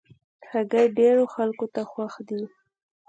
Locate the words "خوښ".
1.91-2.13